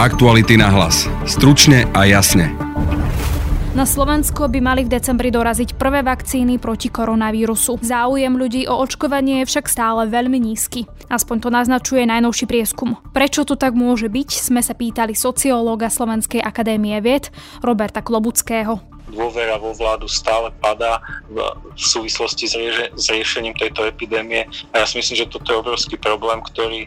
[0.00, 1.04] Aktuality na hlas.
[1.28, 2.56] Stručne a jasne.
[3.76, 7.76] Na Slovensko by mali v decembri doraziť prvé vakcíny proti koronavírusu.
[7.84, 10.88] Záujem ľudí o očkovanie je však stále veľmi nízky.
[11.12, 12.96] Aspoň to naznačuje najnovší prieskum.
[13.12, 17.28] Prečo to tak môže byť, sme sa pýtali sociológa Slovenskej akadémie vied
[17.60, 18.80] Roberta Klobuckého
[19.10, 21.42] dôvera vo vládu stále padá v,
[21.74, 26.86] súvislosti s, riešením tejto epidémie a ja si myslím, že toto je obrovský problém, ktorý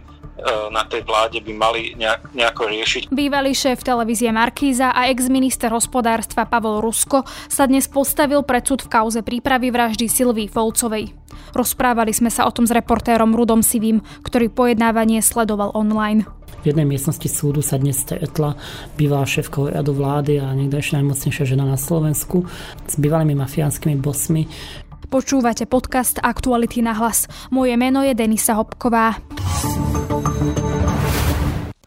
[0.74, 3.02] na tej vláde by mali nejak, nejako riešiť.
[3.14, 8.92] Bývalý šéf televízie Markíza a ex-minister hospodárstva Pavol Rusko sa dnes postavil pred súd v
[8.92, 11.14] kauze prípravy vraždy Silvii Folcovej.
[11.54, 16.26] Rozprávali sme sa o tom s reportérom Rudom Sivým, ktorý pojednávanie sledoval online.
[16.64, 18.56] V jednej miestnosti súdu sa dnes stretla
[18.96, 22.48] bývalá šéfka radu vlády a niekdejšia najmocnejšia žena na Slovensku
[22.88, 24.48] s bývalými mafiánskymi bosmi.
[25.12, 27.28] Počúvate podcast Aktuality na hlas.
[27.52, 29.20] Moje meno je Denisa Hopková.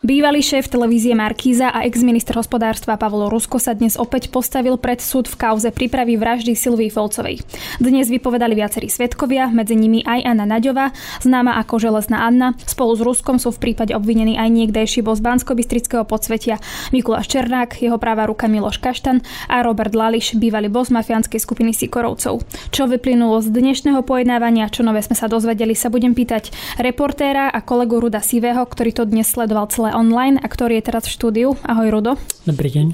[0.07, 5.27] Bývalý šéf televízie Markíza a ex-minister hospodárstva Pavlo Rusko sa dnes opäť postavil pred súd
[5.27, 7.43] v kauze prípravy vraždy Silvii Folcovej.
[7.83, 10.95] Dnes vypovedali viacerí svetkovia, medzi nimi aj Anna Naďová,
[11.27, 12.55] známa ako Železná Anna.
[12.55, 15.59] Spolu s Ruskom sú v prípade obvinení aj niekdejší bos bansko
[16.07, 16.63] podsvetia
[16.95, 22.47] Mikuláš Černák, jeho práva ruka Miloš Kaštan a Robert Lališ, bývalý bos mafiánskej skupiny Sikorovcov.
[22.71, 27.59] Čo vyplynulo z dnešného pojednávania, čo nové sme sa dozvedeli, sa budem pýtať reportéra a
[27.59, 31.49] kolegu Ruda Sivého, ktorý to dnes sledoval celé online a ktorý je teraz v štúdiu.
[31.65, 32.13] Ahoj Rudo.
[32.45, 32.87] Dobrý deň.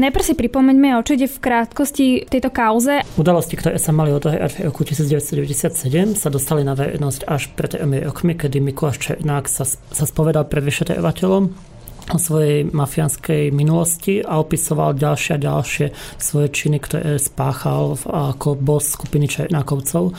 [0.00, 3.04] Najprv si pripomeňme, o čo ide v krátkosti tejto kauze.
[3.20, 4.24] Udalosti, ktoré sa mali od
[4.64, 10.04] roku 1997, sa dostali na verejnosť až pred tými rokmi, kedy Mikuláš Černák sa, sa
[10.08, 11.76] spovedal pred vyšetrovateľom
[12.08, 18.96] o svojej mafiánskej minulosti a opisoval ďalšie a ďalšie svoje činy, ktoré spáchal ako boss
[18.96, 20.16] skupiny Černákovcov.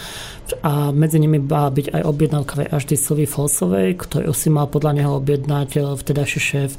[0.66, 5.12] A medzi nimi má byť aj objednávka vraždy Sylvie Folsovej, ktorú si mal podľa neho
[5.22, 6.72] objednať eh, vtedajší šéf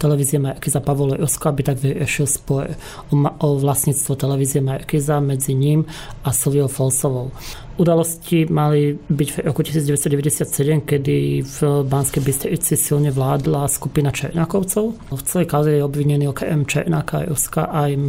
[0.00, 2.72] televízie Markiza Pavolo Rusko, aby tak vyriešil spor
[3.12, 5.84] o, o vlastníctvo televízie Markiza medzi ním
[6.24, 7.32] a Sylviou Folsovou.
[7.78, 14.98] Udalosti mali byť v roku 1997, kedy v Banskej Bystrici silne vládla skupina Černákovcov.
[15.14, 18.00] V celej kauze je obvinený okrem Černáka a Ruska aj e,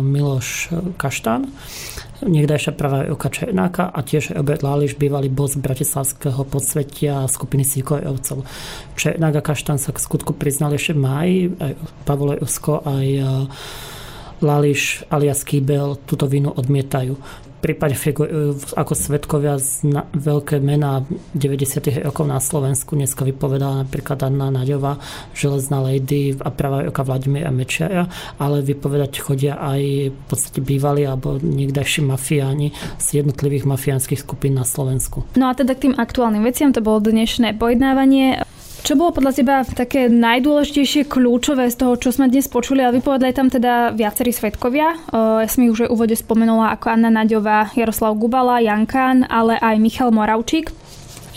[0.00, 1.44] Miloš Kaštán
[2.24, 8.42] niekdajšia pravá ruka Černáka a tiež Robert Láliš, bývalý boss bratislavského podsvetia skupiny Sikorovcov.
[8.98, 11.72] Černák a Kaštán sa k skutku priznali ešte v máji, aj
[12.02, 13.22] Pavlo Rusko, aj e,
[14.38, 17.18] Lališ alias Kýbel túto vinu odmietajú
[17.58, 21.02] prípade figurujú ako svetkovia z na, veľké mená
[21.34, 22.06] 90.
[22.06, 22.94] rokov na Slovensku.
[22.94, 25.02] Dneska vypovedala napríklad Anna Naďová,
[25.34, 28.06] Železná lady a pravá roka Vladimíra Mečiara,
[28.38, 32.70] ale vypovedať chodia aj v podstate bývalí alebo niekdajší mafiáni
[33.02, 35.26] z jednotlivých mafiánskych skupín na Slovensku.
[35.34, 38.42] No a teda k tým aktuálnym veciam, to bolo dnešné pojednávanie.
[38.78, 43.36] Čo bolo podľa teba také najdôležitejšie kľúčové z toho, čo sme dnes počuli, ale vypovedali
[43.36, 44.96] tam teda viacerí svetkovia.
[45.12, 49.60] Ja som ich už aj úvode spomenula ako Anna Naďová, Jaroslav Gubala, Jan Kán, ale
[49.60, 50.72] aj Michal Moravčík.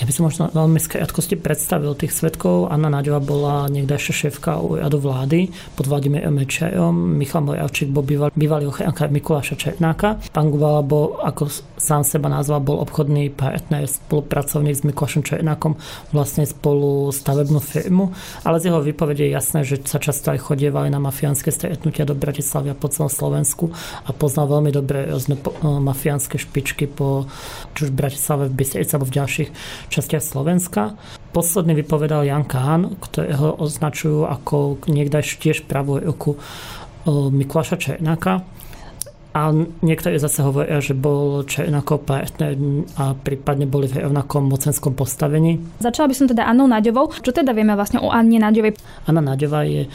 [0.01, 2.73] Ja by som možno veľmi krátkosti predstavil tých svetkov.
[2.73, 7.21] Anna Naďová bola niekdajšia šéfka úradu vlády pod Vladimírom Mečajom.
[7.21, 10.17] Michal Mojavčík bol bývalý, bývalý ochránka Mikuláša Černáka.
[10.33, 15.77] Pán Gubala bol, ako sám seba nazval, bol obchodný partner, spolupracovník s Mikulášom Černákom,
[16.09, 18.09] vlastne spolu stavebnú firmu.
[18.41, 22.17] Ale z jeho výpovede je jasné, že sa často aj chodievali na mafiánske stretnutia do
[22.17, 23.69] Bratislavy a po celom Slovensku
[24.01, 27.29] a poznal veľmi dobre rôzne mafiánske špičky po
[27.77, 29.49] či už v Bratislave, v Bystrici alebo v ďalších
[29.91, 30.95] častiach Slovenska.
[31.35, 36.39] Posledný vypovedal Jan Kahn, ktorého označujú ako niekdaj tiež pravú ruku
[37.07, 38.47] Mikuláša Černáka.
[39.31, 39.47] A
[39.79, 42.51] niektorí zase hovoria, že bol Černákov partner
[42.99, 45.55] a prípadne boli v rovnakom mocenskom postavení.
[45.79, 47.15] Začala by som teda Annou Naďovou.
[47.15, 48.75] Čo teda vieme vlastne o Anne Naďovej?
[49.07, 49.87] Anna Naďová je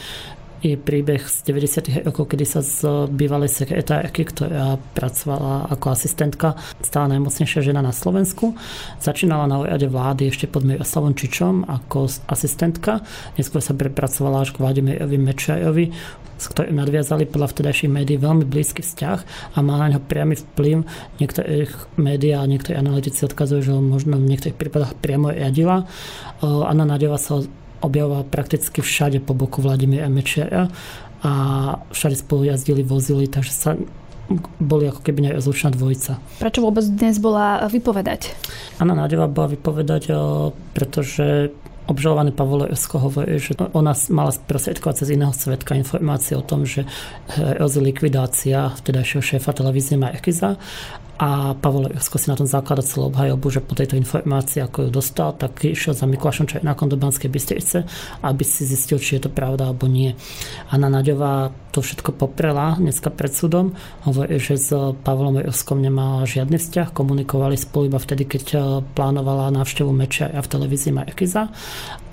[0.61, 2.05] je príbeh z 90.
[2.07, 8.57] rokov, kedy sa z bývalej sekretárky, ktorá pracovala ako asistentka, stala najmocnejšia žena na Slovensku.
[8.97, 13.05] Začínala na úrade vlády ešte pod Miroslavom Čičom ako asistentka.
[13.37, 15.85] Neskôr sa prepracovala až k Vladimirovi Mečajovi,
[16.37, 19.19] s ktorým nadviazali podľa vtedajších médií veľmi blízky vzťah
[19.53, 20.85] a má na ňo priamy vplyv.
[21.17, 25.89] Niektorých médií a niektorí analytici odkazujú, že možno v niektorých prípadoch priamo riadila.
[26.45, 27.41] Anna Naďová sa
[27.81, 30.69] objavoval prakticky všade po boku Vladimíra Mečiara
[31.21, 31.31] a
[31.91, 33.69] všade spolu jazdili, vozili, takže sa
[34.59, 36.19] boli ako keby nerozlučná dvojica.
[36.43, 38.35] Prečo vôbec dnes bola vypovedať?
[38.75, 40.11] Anna Nádeva bola vypovedať,
[40.75, 41.55] pretože
[41.87, 46.83] obžalovaný Pavol Esko hovorí, že ona mala sprostredkovať cez iného svetka informácie o tom, že
[47.39, 50.59] hrozí likvidácia vtedajšieho šéfa televízie Markiza
[51.17, 54.89] a Pavol Josko si na tom zaklada celú obhajobu, že po tejto informácii, ako ju
[54.93, 57.89] dostal, tak išiel za Mikulášom Černákom do Banskej Bystrice,
[58.21, 60.13] aby si zistil, či je to pravda alebo nie.
[60.69, 63.77] Anna Naďová to všetko poprela dneska pred súdom.
[64.05, 64.73] Hovorí, že s
[65.05, 68.61] Pavlom Joskom nemala žiadny vzťah, komunikovali spolu iba vtedy, keď eh,
[68.97, 71.53] plánovala návštevu meča a v televízii Markiza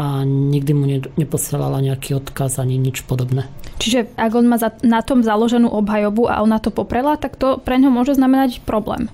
[0.00, 0.84] a nikdy mu
[1.16, 3.48] neposielala nejaký odkaz ani nič podobné.
[3.78, 7.76] Čiže ak on má na tom založenú obhajobu a ona to poprela, tak to pre
[7.76, 9.10] ňo môže znamenať problém.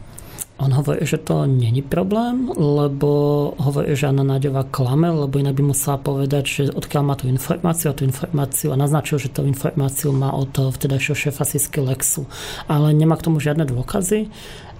[0.60, 3.08] On hovorí, že to není problém, lebo
[3.56, 7.88] hovorí, že Anna Náďová klame, lebo inak by musela povedať, že odkiaľ má tú informáciu
[7.88, 12.28] a tú informáciu a naznačil, že tú informáciu má od vtedajšieho šéfa Sisky Lexu.
[12.68, 14.28] Ale nemá k tomu žiadne dôkazy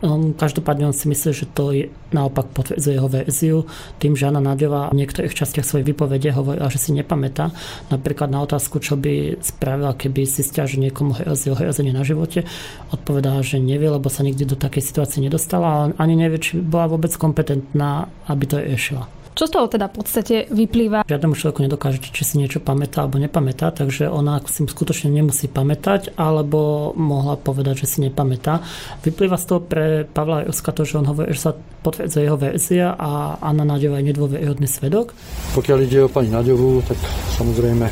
[0.00, 3.58] Um, každopádne on si myslí, že to je, naopak potvrdzuje jeho verziu
[4.00, 7.52] tým, že Anna Náďová v niektorých častiach svojej výpovede hovorila, že si nepamätá.
[7.92, 12.48] Napríklad na otázku, čo by spravila, keby si stiaž niekomu hrozil hrozenie na živote,
[12.96, 16.88] odpovedala, že nevie, lebo sa nikdy do takej situácie nedostala a ani nevie, či bola
[16.88, 19.19] vôbec kompetentná, aby to riešila.
[19.40, 21.08] Čo z toho teda v podstate vyplýva?
[21.08, 26.12] Žiadnemu človeku nedokážete, či si niečo pamätá alebo nepamätá, takže ona si skutočne nemusí pamätať,
[26.20, 28.60] alebo mohla povedať, že si nepamätá.
[29.00, 32.92] Vyplýva z toho pre Pavla Joska to, že on hovorí, že sa potvrdzuje jeho verzia
[32.92, 35.16] a Anna Náďová je nedôveryhodný svedok.
[35.56, 37.00] Pokiaľ ide o pani Náďovú, tak
[37.40, 37.88] samozrejme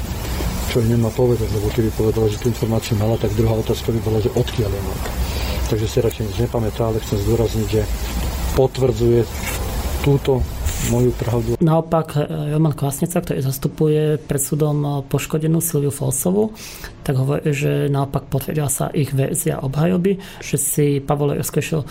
[0.69, 4.21] čo nemá povedať, lebo keby povedala, že tú informáciu mala, tak druhá otázka by bola,
[4.21, 5.05] že odkiaľ je mala.
[5.73, 7.89] Takže si radšej nič nepamätá, ale chcem zdôrazniť, že
[8.53, 9.21] potvrdzuje
[10.05, 10.45] túto
[10.91, 11.51] moju pravdu.
[11.61, 16.55] Naopak eh, Roman Kvasnica, ktorý zastupuje pred súdom eh, poškodenú Silviu Folsovu,
[17.03, 21.83] tak hovorí, že naopak potvrdila sa ich verzia obhajoby, že si Pavol Josko šiel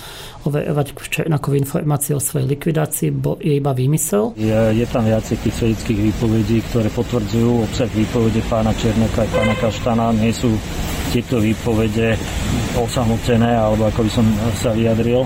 [0.45, 4.37] overovať Černákovi informácie o svojej likvidácii, bo je iba výmysel.
[4.37, 9.55] Je, je tam viacej tých svedických výpovedí, ktoré potvrdzujú obsah výpovede pána Černáka a pána
[9.57, 10.13] Kaštana.
[10.13, 10.53] Nie sú
[11.09, 12.13] tieto výpovede
[12.77, 15.25] osamotené, alebo ako by som sa vyjadril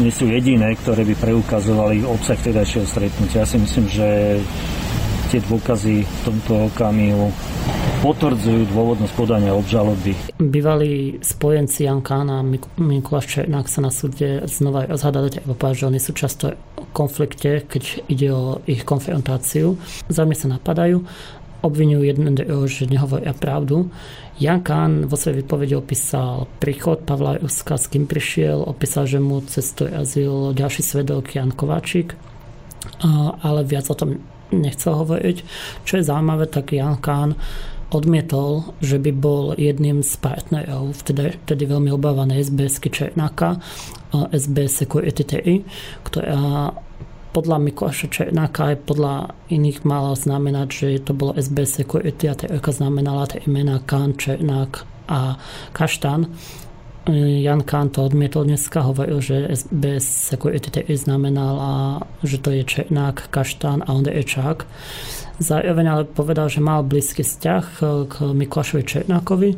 [0.00, 3.44] nie sú jediné, ktoré by preukazovali obsah tedajšieho stretnutia.
[3.44, 4.38] Ja si myslím, že
[5.28, 7.32] tie dôkazy v tomto okamihu
[8.04, 10.12] potvrdzujú dôvodnosť podania obžaloby.
[10.36, 12.44] Bývalí spojenci Jan Kán a
[12.76, 17.64] Mikuláš Černák sa na súde znova rozhádali, lebo povedať, že oni sú často v konflikte,
[17.64, 19.80] keď ide o ich konfrontáciu.
[20.10, 21.00] Zájmy sa napadajú,
[21.62, 22.34] obvinujú jeden
[22.66, 23.88] že nehovoria pravdu.
[24.42, 29.38] Jan Kahn vo svojej výpovedi opísal príchod Pavla Juska, s kým prišiel, opísal, že mu
[29.46, 32.18] cestu jazil ďalší svedok Jan Kováčik,
[33.46, 34.18] ale viac o tom
[34.50, 35.36] nechcel hovoriť.
[35.86, 37.38] Čo je zaujímavé, tak Jan Kahn
[37.94, 43.62] odmietol, že by bol jedným z partnerov vtedy, vtedy veľmi obávanej SBS Černáka,
[44.10, 45.22] SBS Security
[46.02, 46.74] ktorá
[47.32, 52.66] podľa Mikuláša Černáka aj podľa iných malo znamenať, že to bolo SBS Security a TRK
[52.70, 55.40] znamenala tie imena Kán, Černák a
[55.72, 56.28] Kaštan.
[57.10, 63.32] Jan Kán to odmietol dneska, hovoril, že SBS Security TI znamenala, že to je Černák,
[63.32, 64.62] Kaštán a Ondrejčák.
[65.42, 67.64] Zároveň ale povedal, že mal blízky vzťah
[68.06, 69.50] k Mikulášovi Černákovi,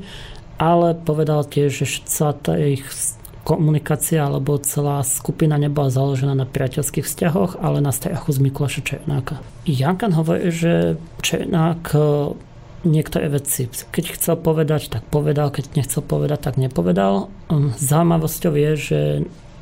[0.57, 2.87] ale povedal tiež, že sa ich
[3.45, 9.45] komunikácia alebo celá skupina nebola založená na priateľských vzťahoch, ale na vzťahu z Mikuláša Černáka.
[9.69, 11.99] Jankan hovorí, že Černák e,
[12.89, 17.29] niektoré veci, keď chcel povedať, tak povedal, keď nechcel povedať, tak nepovedal.
[17.53, 19.01] Hm, zaujímavosťou je, že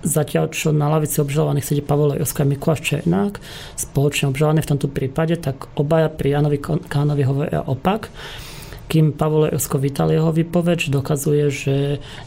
[0.03, 3.39] Zatiaľ, čo na lavici obžalovaných sedí Pavol Joska Mikuláš Černák,
[3.79, 8.11] spoločne obžalovaní v tomto prípade, tak obaja pri Janovi Kánovi hovoria opak
[8.89, 11.77] kým Pavol Josko vítal jeho výpoveď, dokazuje, že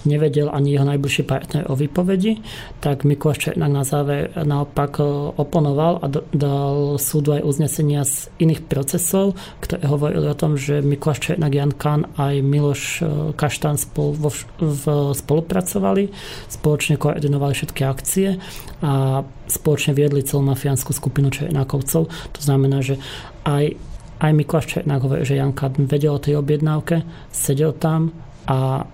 [0.08, 2.40] nevedel ani jeho najbližší partner o výpovedi,
[2.80, 5.04] tak Mikuláš Černák na záver naopak e,
[5.36, 11.32] oponoval a dal súdu aj uznesenia z iných procesov, ktoré hovorili o tom, že Mikuláš
[11.32, 13.04] Černák, Jan Kán aj Miloš e,
[13.34, 16.10] Kaštán spolu, vo, v, spolupracovali,
[16.50, 18.38] spoločne koordinovali všetky akcie
[18.82, 22.10] a spoločne viedli celú mafiánsku skupinu Černákovcov.
[22.10, 22.98] To znamená, že
[23.46, 23.78] aj
[24.20, 28.16] aj Mikuláš Černák hovorí, že Janka vedel o tej objednávke, sedel tam
[28.48, 28.88] a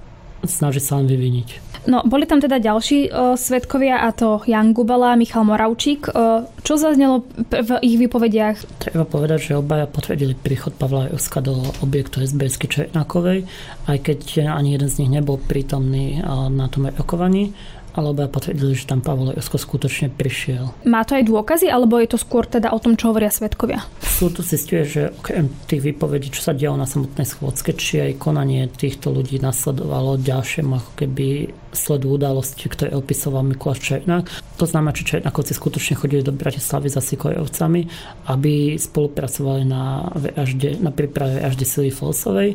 [0.45, 1.71] snaží sa len vyviniť.
[1.89, 6.13] No, boli tam teda ďalší uh, svetkovia, a to Jan Gubala a Michal Moravčík.
[6.13, 8.85] Uh, čo zaznelo v ich výpovediach?
[8.85, 13.49] Treba povedať, že obaja potvrdili príchod Pavla Joska do objektu SBS Černákovej,
[13.89, 17.57] aj keď ani jeden z nich nebol prítomný uh, na tom rokovaní
[17.95, 20.71] alebo potvrdili, že tam Pavol Josko skutočne prišiel.
[20.87, 23.83] Má to aj dôkazy, alebo je to skôr teda o tom, čo hovoria svetkovia?
[24.03, 28.21] Súd tu zistuje, že okrem tých výpovedí, čo sa dialo na samotnej schôdzke, či aj
[28.21, 31.27] konanie týchto ľudí nasledovalo ďalšiemu ako keby
[31.71, 34.27] sledu udalosti, ktoré opisoval Mikuláš Černák.
[34.59, 37.87] To znamená, že Černákovci skutočne chodili do Bratislavy za Sikojovcami,
[38.29, 42.49] aby spolupracovali na, VHD, na príprave VHD Silvy Folsovej.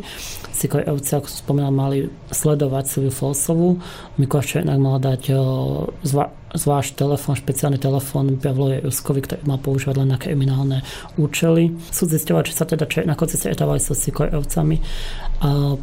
[0.52, 3.80] Sikojovci, ako som spomínal, mali sledovať Silviu Folsovú.
[4.20, 5.22] Mikuláš Černák mal dať
[6.04, 10.78] zva, zvlášť telefón, špeciálny telefón Pavlovi Juskovi, ktorý mal používať len na kriminálne
[11.20, 11.76] účely.
[11.92, 14.76] Súd zistil, že sa teda Černákovci stretávali so Sikojovcami
[15.44, 15.76] a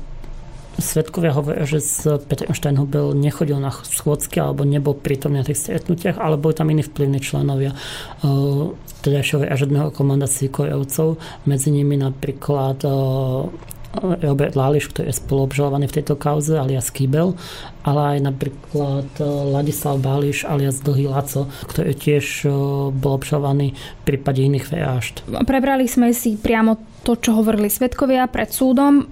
[0.74, 6.18] Svetkovia hovoria, že s Petrom Steinhubel nechodil na schôdzky alebo nebol prítomný na tých stretnutiach,
[6.18, 7.78] ale boli tam iní vplyvní členovia
[8.26, 8.74] uh,
[9.06, 11.22] tedajšieho vražedného komanda Sikojevcov.
[11.46, 13.54] Medzi nimi napríklad uh,
[14.02, 17.38] Robert Láliš, ktorý je spoluobžalovaný v tejto kauze, alias Kýbel,
[17.86, 19.06] ale aj napríklad
[19.54, 22.50] Ladislav Báliš, alias Dlhý Laco, ktorý tiež
[22.90, 25.22] bol obžalovaný v prípade iných vražd.
[25.46, 29.06] Prebrali sme si priamo to, čo hovorili svetkovia pred súdom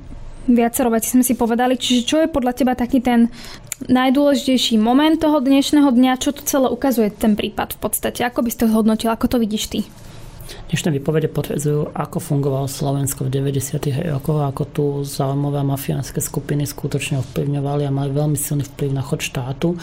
[0.49, 1.77] viacero vecí sme si povedali.
[1.77, 3.29] Čiže čo je podľa teba taký ten
[3.89, 8.21] najdôležitejší moment toho dnešného dňa, čo to celé ukazuje ten prípad v podstate?
[8.25, 9.79] Ako by si to zhodnotil, ako to vidíš ty?
[10.67, 14.11] Dnešné výpovede potvrdzujú, ako fungovalo Slovensko v 90.
[14.11, 19.23] rokoch, ako tu zaujímavé mafiánske skupiny skutočne ovplyvňovali a mali veľmi silný vplyv na chod
[19.23, 19.79] štátu.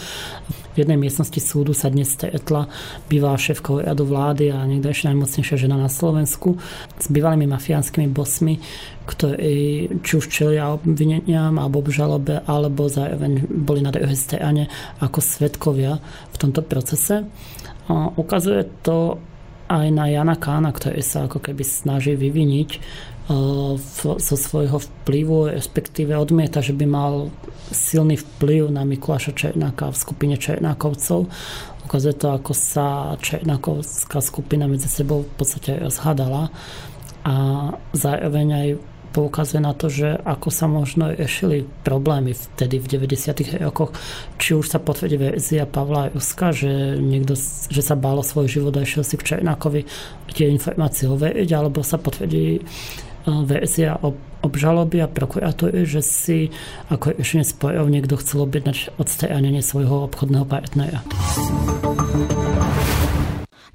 [0.79, 2.71] V jednej miestnosti súdu sa dnes stretla
[3.11, 6.55] bývalá šéfka radu vlády a niekdejšia najmocnejšia žena na Slovensku
[6.95, 8.63] s bývalými mafiánskymi bosmi,
[9.03, 14.71] ktorí či už čelia obvineniam alebo obžalobe, alebo zároveň boli na druhej strane
[15.03, 15.99] ako svetkovia
[16.31, 17.27] v tomto procese.
[18.15, 19.19] Ukazuje to
[19.67, 22.69] aj na Jana Kána, ktorý sa ako keby snaží vyviniť
[23.29, 27.13] zo svojho vplyvu, respektíve odmieta, že by mal
[27.69, 31.29] silný vplyv na Mikuláša Černáka v skupine Černákovcov.
[31.85, 36.49] Ukazuje to, ako sa Černákovská skupina medzi sebou v podstate rozhadala
[37.21, 37.35] a
[37.93, 38.67] zároveň aj
[39.09, 43.61] poukazuje na to, že ako sa možno riešili problémy vtedy v 90.
[43.65, 43.93] rokoch.
[44.37, 47.33] Či už sa potvrdí verzia Pavla Ruska, že, niekto,
[47.69, 49.85] že sa bálo svoj život a išiel si k Černákovi
[50.29, 52.61] tie informácie overiť, alebo sa potvrdí
[53.25, 56.37] verzia o obžaloby a prokuratúry, že si
[56.87, 61.03] ako riešenie sporov niekto chcel objednať odstránenie svojho obchodného partnera.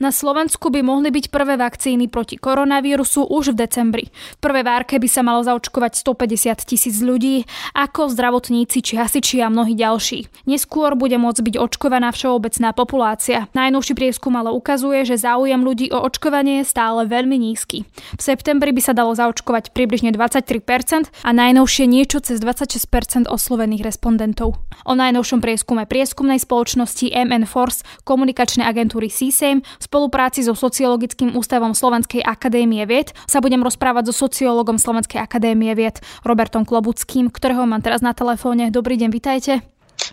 [0.03, 4.05] Na Slovensku by mohli byť prvé vakcíny proti koronavírusu už v decembri.
[4.11, 7.47] V prvej várke by sa malo zaočkovať 150 tisíc ľudí,
[7.79, 10.51] ako zdravotníci či hasiči a mnohí ďalší.
[10.51, 13.47] Neskôr bude môcť byť očkovaná všeobecná populácia.
[13.55, 17.87] Najnovší prieskum ale ukazuje, že záujem ľudí o očkovanie je stále veľmi nízky.
[18.19, 24.59] V septembri by sa dalo zaočkovať približne 23% a najnovšie niečo cez 26% oslovených respondentov.
[24.83, 29.63] O najnovšom prieskume prieskumnej spoločnosti MN Force komunikačnej agentúry CSAM
[29.95, 36.03] spolupráci so Sociologickým ústavom Slovenskej akadémie vied sa budem rozprávať so sociológom Slovenskej akadémie vied
[36.27, 38.75] Robertom Klobuckým, ktorého mám teraz na telefóne.
[38.75, 39.63] Dobrý deň, vitajte.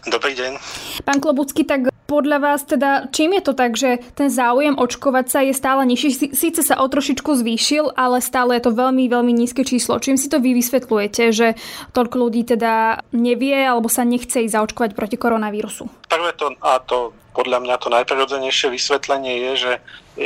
[0.05, 0.61] Dobrý deň.
[1.01, 5.39] Pán Klobucký, tak podľa vás teda, čím je to tak, že ten záujem očkovať sa
[5.41, 6.29] je stále nižší?
[6.37, 9.97] Síce sa o trošičku zvýšil, ale stále je to veľmi, veľmi nízke číslo.
[9.97, 11.57] Čím si to vy vysvetľujete, že
[11.97, 15.89] toľko ľudí teda nevie alebo sa nechce ísť zaočkovať proti koronavírusu?
[16.05, 19.71] Prvé to, a to podľa mňa to najprirodzenejšie vysvetlenie je, že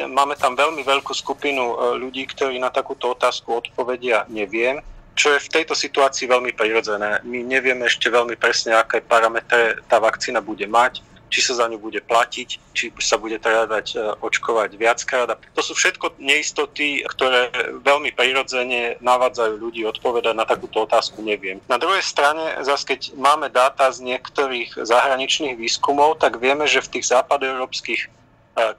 [0.10, 4.82] máme tam veľmi veľkú skupinu e, ľudí, ktorí na takúto otázku odpovedia neviem,
[5.16, 7.24] čo je v tejto situácii veľmi prirodzené.
[7.24, 11.00] My nevieme ešte veľmi presne, aké parametre tá vakcína bude mať
[11.36, 15.36] či sa za ňu bude platiť, či sa bude teda dať e, očkovať viackrát.
[15.36, 17.52] To sú všetko neistoty, ktoré
[17.84, 21.60] veľmi prirodzene navádzajú ľudí odpovedať na takúto otázku, neviem.
[21.68, 26.96] Na druhej strane, zase keď máme dáta z niektorých zahraničných výskumov, tak vieme, že v
[26.96, 28.10] tých západoeurópskych e,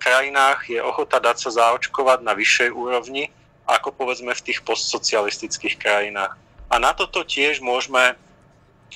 [0.00, 3.28] krajinách je ochota dať sa zaočkovať na vyššej úrovni,
[3.68, 6.32] ako povedzme v tých postsocialistických krajinách.
[6.72, 8.16] A na toto tiež môžeme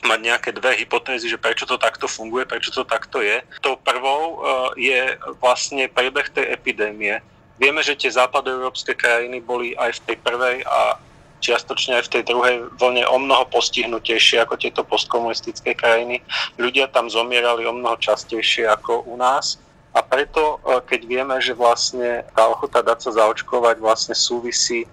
[0.00, 3.42] mať nejaké dve hypotézy, že prečo to takto funguje, prečo to takto je.
[3.60, 4.44] Tou prvou eh,
[4.78, 5.00] je
[5.42, 7.20] vlastne prebeh tej epidémie.
[7.60, 10.96] Vieme, že tie západoeurópske krajiny boli aj v tej prvej a
[11.44, 16.24] čiastočne aj v tej druhej vlne o mnoho postihnutejšie ako tieto postkomunistické krajiny.
[16.56, 19.60] Ľudia tam zomierali o mnoho častejšie ako u nás.
[19.92, 24.88] A preto, eh, keď vieme, že vlastne tá ochota dať sa zaočkovať vlastne súvisí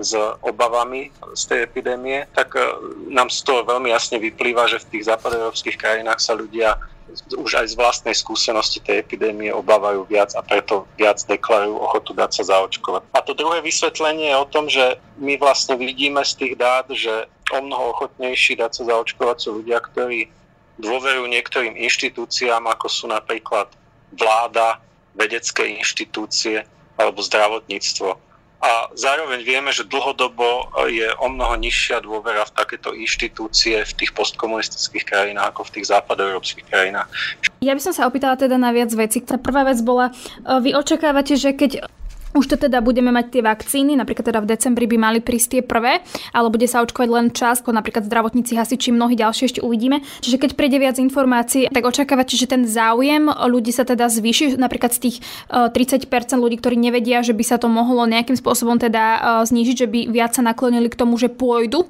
[0.00, 2.64] s obavami z tej epidémie, tak e,
[3.12, 6.80] nám z toho veľmi jasne vyplýva, že v tých západoeurópskych krajinách sa ľudia
[7.12, 12.30] už aj z vlastnej skúsenosti tej epidémie obávajú viac a preto viac deklarujú ochotu dať
[12.40, 13.02] sa zaočkovať.
[13.12, 17.28] A to druhé vysvetlenie je o tom, že my vlastne vidíme z tých dát, že
[17.52, 20.32] o mnoho ochotnejší dať sa zaočkovať sú ľudia, ktorí
[20.80, 23.68] dôverujú niektorým inštitúciám, ako sú napríklad
[24.16, 24.80] vláda,
[25.12, 26.64] vedecké inštitúcie
[26.96, 28.31] alebo zdravotníctvo
[28.62, 34.14] a zároveň vieme, že dlhodobo je o mnoho nižšia dôvera v takéto inštitúcie v tých
[34.14, 37.10] postkomunistických krajinách ako v tých západoeurópskych krajinách.
[37.58, 39.18] Ja by som sa opýtala teda na viac vecí.
[39.26, 41.90] Tá prvá vec bola, e, vy očakávate, že keď
[42.32, 45.62] už to teda budeme mať tie vakcíny, napríklad teda v decembri by mali prísť tie
[45.64, 46.00] prvé,
[46.32, 50.00] ale bude sa očkovať len čas, ako napríklad zdravotníci, hasiči, mnohí ďalšie ešte uvidíme.
[50.24, 54.96] Čiže keď príde viac informácií, tak očakávate, že ten záujem ľudí sa teda zvýši, napríklad
[54.96, 55.16] z tých
[55.52, 59.76] 30% e, ľudí, ktorí nevedia, že by sa to mohlo nejakým spôsobom teda e, znížiť,
[59.76, 61.88] že by viac sa naklonili k tomu, že pôjdu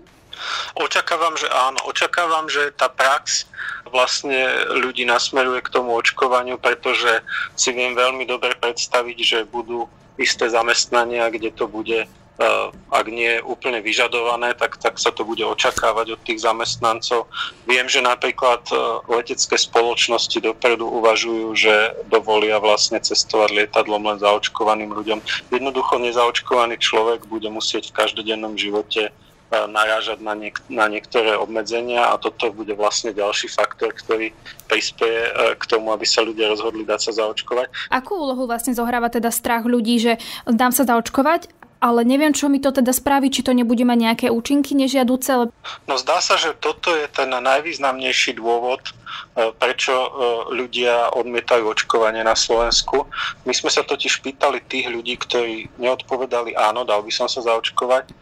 [0.74, 1.78] Očakávam, že áno.
[1.86, 3.46] Očakávam, že tá prax
[3.92, 4.48] vlastne
[4.80, 7.20] ľudí nasmeruje k tomu očkovaniu, pretože
[7.54, 9.86] si viem veľmi dobre predstaviť, že budú
[10.22, 15.26] isté zamestnania, kde to bude eh, ak nie je úplne vyžadované, tak, tak sa to
[15.26, 17.28] bude očakávať od tých zamestnancov.
[17.68, 18.78] Viem, že napríklad eh,
[19.10, 21.74] letecké spoločnosti dopredu uvažujú, že
[22.08, 25.18] dovolia vlastne cestovať lietadlom len zaočkovaným ľuďom.
[25.50, 29.12] Jednoducho nezaočkovaný človek bude musieť v každodennom živote
[29.52, 34.32] narážať na, niek- na niektoré obmedzenia a toto bude vlastne ďalší faktor, ktorý
[34.66, 37.92] prispieje e, k tomu, aby sa ľudia rozhodli dať sa zaočkovať.
[37.92, 40.12] Akú úlohu vlastne zohráva teda strach ľudí, že
[40.48, 44.26] dám sa zaočkovať, ale neviem, čo mi to teda spraví, či to nebude mať nejaké
[44.30, 45.50] účinky nežiaduce.
[45.90, 50.08] No zdá sa, že toto je ten najvýznamnejší dôvod, e, prečo e,
[50.54, 53.10] ľudia odmietajú očkovanie na Slovensku.
[53.42, 58.21] My sme sa totiž pýtali tých ľudí, ktorí neodpovedali áno, dal by som sa zaočkovať,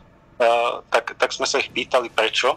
[0.89, 2.57] tak, tak sme sa ich pýtali prečo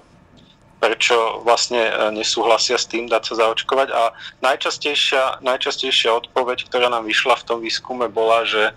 [0.83, 3.87] prečo vlastne e, nesúhlasia s tým dať sa zaočkovať.
[3.95, 4.11] A
[4.43, 8.75] najčastejšia, najčastejšia odpoveď, ktorá nám vyšla v tom výskume, bola, že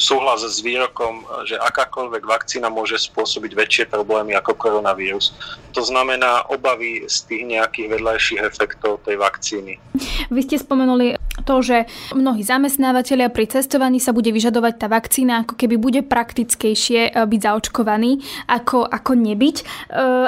[0.00, 5.36] súhlas s výrokom, že akákoľvek vakcína môže spôsobiť väčšie problémy ako koronavírus.
[5.76, 9.76] To znamená obavy z tých nejakých vedľajších efektov tej vakcíny.
[10.34, 15.56] Vy ste spomenuli to, že mnohí zamestnávateľia pri cestovaní sa bude vyžadovať tá vakcína, ako
[15.56, 19.56] keby bude praktickejšie e, byť zaočkovaný, ako, ako nebyť.
[19.56, 19.64] E,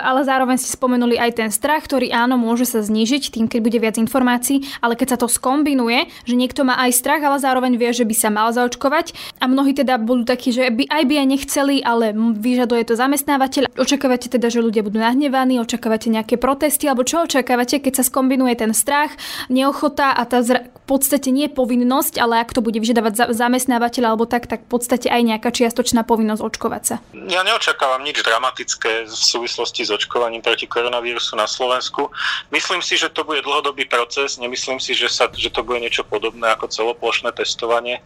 [0.01, 3.77] ale zároveň ste spomenuli aj ten strach, ktorý áno, môže sa znížiť tým, keď bude
[3.77, 7.93] viac informácií, ale keď sa to skombinuje, že niekto má aj strach, ale zároveň vie,
[7.93, 9.13] že by sa mal zaočkovať
[9.43, 13.69] a mnohí teda budú takí, že by aj by aj nechceli, ale vyžaduje to zamestnávateľ.
[13.77, 18.55] Očakávate teda, že ľudia budú nahnevaní, očakávate nejaké protesty, alebo čo očakávate, keď sa skombinuje
[18.55, 19.13] ten strach,
[19.51, 24.15] neochota a tá zra- v podstate nie povinnosť, ale ak to bude vyžadovať za- zamestnávateľ
[24.15, 26.97] alebo tak, tak v podstate aj nejaká čiastočná povinnosť očkovať sa.
[27.27, 32.15] Ja neočakávam nič dramatické v súvislosti s očkovaním proti koronavírusu na Slovensku.
[32.55, 36.07] Myslím si, že to bude dlhodobý proces, nemyslím si, že, sa, že to bude niečo
[36.07, 37.99] podobné ako celoplošné testovanie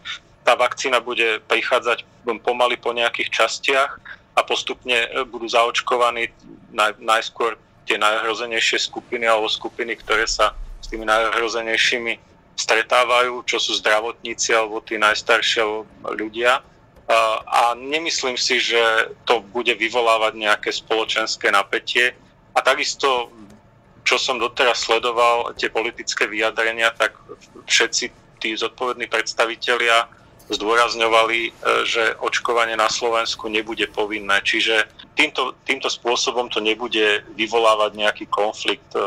[0.45, 2.05] tá vakcína bude prichádzať
[2.45, 3.97] pomaly po nejakých častiach
[4.37, 6.29] a postupne e, budú zaočkovaní
[6.69, 7.57] naj, najskôr
[7.89, 14.79] tie najhrozenejšie skupiny alebo skupiny, ktoré sa s tými najhrozenejšími stretávajú, čo sú zdravotníci alebo
[14.79, 15.61] tí najstarší
[16.15, 16.63] ľudia.
[17.45, 18.81] A nemyslím si, že
[19.29, 22.17] to bude vyvolávať nejaké spoločenské napätie.
[22.55, 23.29] A takisto,
[24.07, 27.13] čo som doteraz sledoval, tie politické vyjadrenia, tak
[27.67, 28.09] všetci
[28.41, 30.07] tí zodpovední predstavitelia
[30.49, 31.51] zdôrazňovali, e,
[31.89, 34.41] že očkovanie na Slovensku nebude povinné.
[34.45, 34.85] Čiže
[35.17, 39.01] týmto, týmto spôsobom to nebude vyvolávať nejaký konflikt e,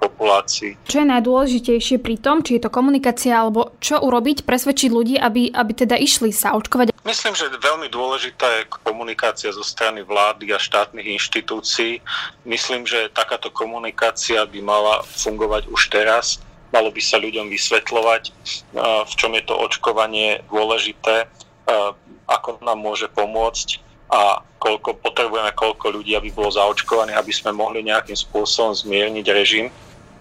[0.00, 0.80] populácii.
[0.88, 5.52] Čo je najdôležitejšie pri tom, či je to komunikácia, alebo čo urobiť, presvedčiť ľudí, aby,
[5.52, 6.96] aby teda išli sa očkovať?
[7.04, 12.00] Myslím, že veľmi dôležitá je komunikácia zo strany vlády a štátnych inštitúcií.
[12.48, 18.22] Myslím, že takáto komunikácia by mala fungovať už teraz malo by sa ľuďom vysvetľovať,
[18.78, 21.26] v čom je to očkovanie dôležité,
[22.30, 27.86] ako nám môže pomôcť a koľko potrebujeme, koľko ľudí, aby bolo zaočkovaných, aby sme mohli
[27.86, 29.70] nejakým spôsobom zmierniť režim.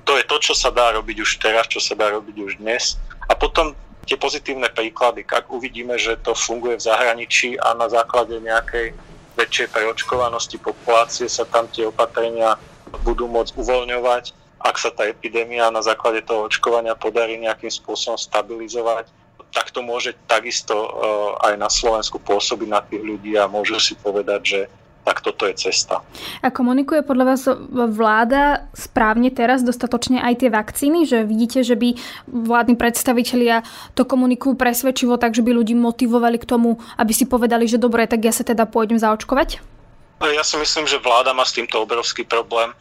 [0.09, 2.97] To je to, čo sa dá robiť už teraz, čo sa dá robiť už dnes.
[3.29, 3.77] A potom
[4.09, 8.97] tie pozitívne príklady, ak uvidíme, že to funguje v zahraničí a na základe nejakej
[9.37, 12.57] väčšej preočkovanosti populácie sa tam tie opatrenia
[13.05, 14.33] budú môcť uvoľňovať,
[14.65, 19.05] ak sa tá epidémia na základe toho očkovania podarí nejakým spôsobom stabilizovať,
[19.53, 23.93] tak to môže takisto eh, aj na Slovensku pôsobiť na tých ľudí a môžu si
[23.93, 24.59] povedať, že
[25.03, 26.05] tak toto je cesta.
[26.43, 31.09] A komunikuje podľa vás vláda správne teraz dostatočne aj tie vakcíny?
[31.09, 31.97] Že vidíte, že by
[32.29, 33.65] vládni predstavitelia
[33.97, 38.05] to komunikujú presvedčivo tak, že by ľudí motivovali k tomu, aby si povedali, že dobre,
[38.05, 39.79] tak ja sa teda pôjdem zaočkovať?
[40.19, 42.75] Ja si myslím, že vláda má s týmto obrovský problém.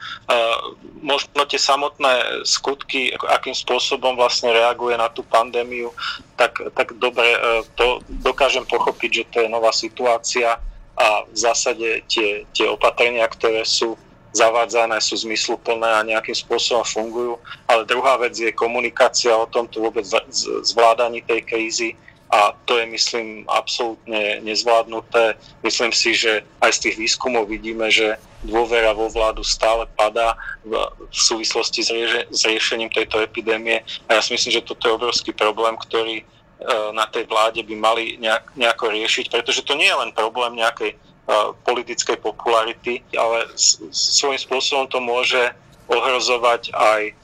[0.98, 5.94] Možno tie samotné skutky, akým spôsobom vlastne reaguje na tú pandémiu,
[6.34, 7.38] tak, tak dobre e,
[7.78, 10.58] to dokážem pochopiť, že to je nová situácia
[10.98, 13.94] a v zásade tie, tie opatrenia, ktoré sú
[14.34, 17.34] zavádzané, sú zmysluplné a nejakým spôsobom fungujú.
[17.70, 20.04] Ale druhá vec je komunikácia o tomto vôbec
[20.66, 21.90] zvládaní tej krízy
[22.28, 25.40] a to je, myslím, absolútne nezvládnuté.
[25.64, 30.76] Myslím si, že aj z tých výskumov vidíme, že dôvera vo vládu stále padá v,
[31.08, 31.80] súvislosti
[32.28, 36.22] s, riešením tejto epidémie a ja si myslím, že toto je obrovský problém, ktorý
[36.90, 40.98] na tej vláde by mali nejak, nejako riešiť, pretože to nie je len problém nejakej
[40.98, 43.46] uh, politickej popularity, ale
[43.94, 45.54] svojím spôsobom to môže
[45.86, 47.14] ohrozovať aj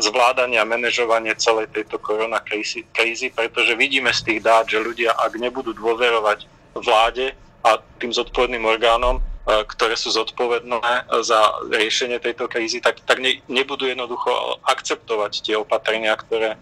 [0.00, 2.82] zvládanie a manažovanie celej tejto korona krízy,
[3.30, 9.20] pretože vidíme z tých dát, že ľudia, ak nebudú dôverovať vláde a tým zodpovedným orgánom,
[9.20, 9.22] e,
[9.70, 10.82] ktoré sú zodpovedné
[11.22, 16.58] za riešenie tejto krízy, tak, tak ne, nebudú jednoducho akceptovať tie opatrenia, ktoré e,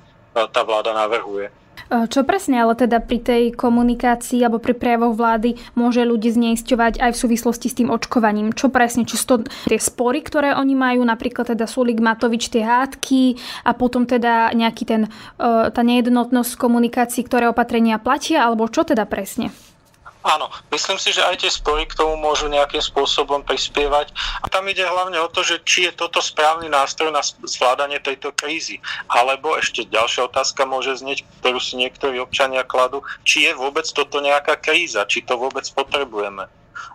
[0.53, 1.49] tá vláda navrhuje.
[1.93, 7.11] Čo presne ale teda pri tej komunikácii alebo pri prejavoch vlády môže ľudí zneisťovať aj
[7.13, 8.57] v súvislosti s tým očkovaním?
[8.57, 9.05] Čo presne?
[9.05, 9.37] Či sú to
[9.69, 13.37] tie spory, ktoré oni majú, napríklad teda Sulik Matovič tie hádky
[13.69, 15.03] a potom teda nejaký ten,
[15.37, 19.53] tá nejednotnosť komunikácií, ktoré opatrenia platia, alebo čo teda presne?
[20.23, 24.15] Áno, myslím si, že aj tie spory k tomu môžu nejakým spôsobom prispievať.
[24.39, 28.31] A tam ide hlavne o to, že či je toto správny nástroj na zvládanie tejto
[28.31, 28.79] krízy.
[29.11, 34.23] Alebo ešte ďalšia otázka môže znieť, ktorú si niektorí občania kladú, či je vôbec toto
[34.23, 36.47] nejaká kríza, či to vôbec potrebujeme.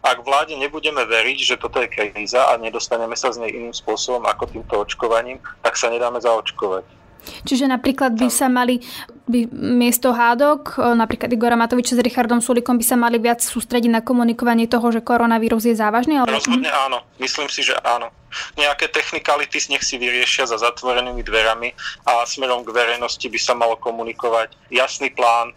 [0.07, 4.23] Ak vláde nebudeme veriť, že toto je kríza a nedostaneme sa z nej iným spôsobom
[4.23, 6.96] ako týmto očkovaním, tak sa nedáme zaočkovať.
[7.45, 8.81] Čiže napríklad by sa mali
[9.27, 13.99] by miesto hádok, napríklad Igora Matoviča s Richardom Sulikom by sa mali viac sústrediť na
[13.99, 16.15] komunikovanie toho, že koronavírus je závažný?
[16.15, 16.31] Ale...
[16.31, 17.03] Rozhodne áno.
[17.19, 18.07] Myslím si, že áno.
[18.55, 21.75] Nejaké technikality nech si vyriešia za zatvorenými dverami
[22.07, 25.51] a smerom k verejnosti by sa malo komunikovať jasný plán,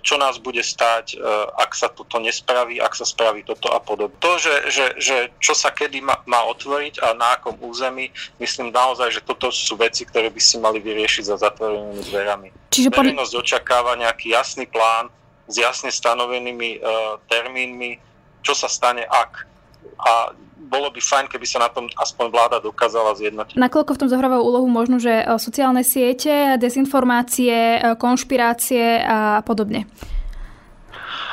[0.00, 4.16] čo nás bude stáť, eh, ak sa toto nespraví, ak sa spraví toto a podobne.
[4.24, 8.08] To, že, že, že čo sa kedy má, má otvoriť a na akom území,
[8.40, 12.48] myslím naozaj, že toto sú veci, ktoré by si mali vyriešiť za zatvorenými dverami.
[12.72, 15.12] Čiže Verejnosť očakáva nejaký jasný plán
[15.48, 17.96] s jasne stanovenými uh, termínmi,
[18.44, 19.48] čo sa stane ak.
[19.96, 20.36] A
[20.68, 23.56] bolo by fajn, keby sa na tom aspoň vláda dokázala zjednotiť.
[23.56, 29.88] Nakoľko v tom zohrávajú úlohu možno, že e, sociálne siete, dezinformácie, e, konšpirácie a podobne?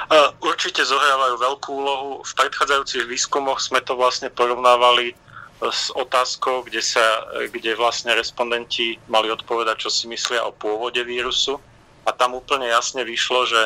[0.07, 2.09] E, určite zohrávajú veľkú úlohu.
[2.23, 5.11] V predchádzajúcich výskumoch sme to vlastne porovnávali
[5.59, 7.03] s otázkou, kde, sa,
[7.47, 11.59] kde vlastne respondenti mali odpovedať, čo si myslia o pôvode vírusu.
[12.05, 13.61] A tam úplne jasne vyšlo, že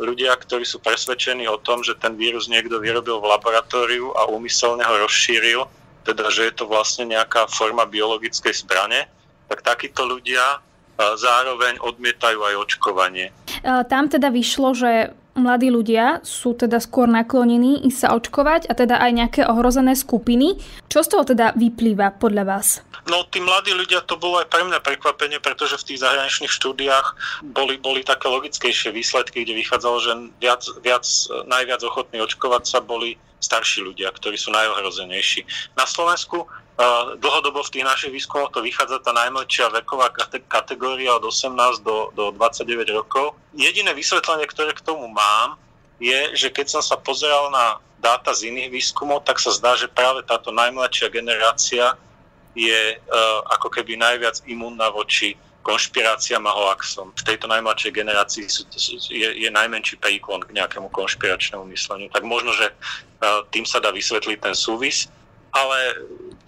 [0.00, 4.82] ľudia, ktorí sú presvedčení o tom, že ten vírus niekto vyrobil v laboratóriu a úmyselne
[4.82, 5.68] ho rozšíril,
[6.02, 9.06] teda že je to vlastne nejaká forma biologickej zbrane,
[9.46, 10.64] tak takíto ľudia
[10.96, 13.30] zároveň odmietajú aj očkovanie.
[13.62, 14.90] Tam teda vyšlo, že
[15.32, 20.60] mladí ľudia sú teda skôr naklonení ísť sa očkovať a teda aj nejaké ohrozené skupiny.
[20.92, 22.84] Čo z toho teda vyplýva podľa vás?
[23.02, 27.06] No tí mladí ľudia to bolo aj pre mňa prekvapenie, pretože v tých zahraničných štúdiách
[27.50, 31.04] boli, boli také logickejšie výsledky, kde vychádzalo, že viac, viac,
[31.50, 35.42] najviac ochotní očkovať sa boli starší ľudia, ktorí sú najohrozenejší.
[35.74, 36.46] Na Slovensku
[37.18, 40.08] dlhodobo v tých našich výskumoch to vychádza tá najmladšia veková
[40.48, 43.36] kategória od 18 do, do 29 rokov.
[43.52, 45.60] Jediné vysvetlenie, ktoré k tomu mám,
[46.02, 49.86] je, že keď som sa pozeral na dáta z iných výskumov, tak sa zdá, že
[49.86, 51.94] práve táto najmladšia generácia
[52.52, 57.14] je uh, ako keby najviac imúnna voči konšpiráciám a hoaxom.
[57.14, 58.66] V tejto najmladšej generácii sú,
[59.08, 62.10] je, je najmenší príklon k nejakému konšpiračnému mysleniu.
[62.10, 65.06] Tak možno, že uh, tým sa dá vysvetliť ten súvis
[65.52, 65.76] ale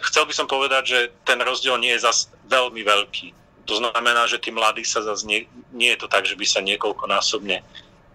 [0.00, 3.36] chcel by som povedať, že ten rozdiel nie je zas veľmi veľký.
[3.68, 6.64] To znamená, že tí mladí sa zase nie, nie je to tak, že by sa
[6.64, 7.60] niekoľkonásobne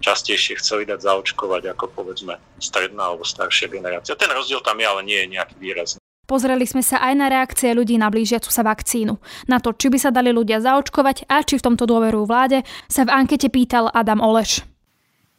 [0.02, 4.18] častejšie chceli dať zaočkovať ako povedzme stredná alebo staršia generácia.
[4.18, 6.02] Ten rozdiel tam je, ale nie je nejaký výrazný.
[6.30, 9.18] Pozreli sme sa aj na reakcie ľudí na blížiacu sa vakcínu.
[9.50, 13.02] Na to, či by sa dali ľudia zaočkovať a či v tomto dôveru vláde, sa
[13.02, 14.62] v ankete pýtal Adam Oleš.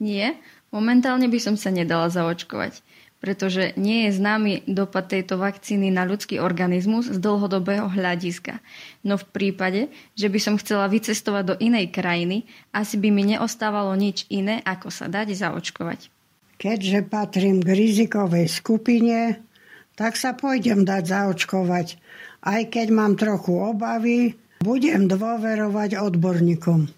[0.03, 0.35] Nie,
[0.74, 2.83] momentálne by som sa nedala zaočkovať
[3.20, 8.64] pretože nie je známy dopad tejto vakcíny na ľudský organizmus z dlhodobého hľadiska.
[9.05, 13.92] No v prípade, že by som chcela vycestovať do inej krajiny, asi by mi neostávalo
[13.92, 16.09] nič iné, ako sa dať zaočkovať.
[16.57, 19.44] Keďže patrím k rizikovej skupine,
[20.01, 22.01] tak sa pôjdem dať zaočkovať.
[22.41, 26.89] Aj keď mám trochu obavy, budem dôverovať odborníkom.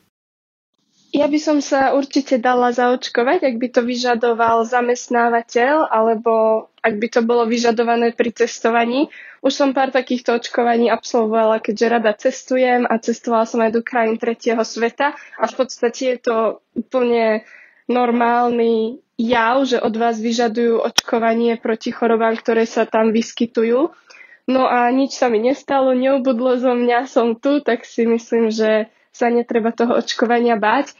[1.13, 7.09] Ja by som sa určite dala zaočkovať, ak by to vyžadoval zamestnávateľ, alebo ak by
[7.13, 9.13] to bolo vyžadované pri cestovaní.
[9.45, 14.17] Už som pár takýchto očkovaní absolvovala, keďže rada cestujem a cestovala som aj do krajín
[14.17, 16.37] tretieho sveta a v podstate je to
[16.79, 17.45] úplne
[17.93, 23.93] normálny jav, že od vás vyžadujú očkovanie proti chorobám, ktoré sa tam vyskytujú.
[24.51, 28.91] No a nič sa mi nestalo, neubudlo zo mňa, som tu, tak si myslím, že
[29.15, 30.97] sa netreba toho očkovania báť.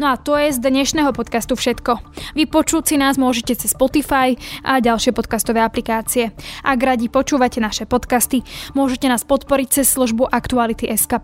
[0.00, 2.00] No a to je z dnešného podcastu všetko.
[2.34, 6.32] Vypočuť si nás môžete cez Spotify a ďalšie podcastové aplikácie.
[6.64, 8.42] Ak radi počúvate naše podcasty,
[8.72, 11.20] môžete nás podporiť cez službu Aktuality SK+.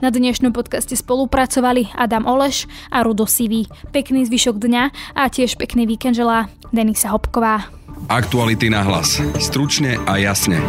[0.00, 3.68] Na dnešnom podcaste spolupracovali Adam Oleš a Rudo Sivý.
[3.92, 4.82] Pekný zvyšok dňa
[5.18, 7.68] a tiež pekný víkend želá Denisa Hopková.
[8.10, 9.22] Aktuality na hlas.
[9.40, 10.60] Stručne a jasne.